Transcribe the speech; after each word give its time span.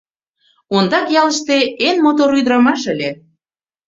—Ондак 0.75 1.07
ялыште 1.21 1.57
эн 1.87 1.97
мотор 2.05 2.29
ӱдырамаш 2.39 2.81
ыле. 2.93 3.09